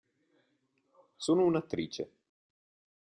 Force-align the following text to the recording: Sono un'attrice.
Sono 1.15 1.43
un'attrice. 1.45 2.09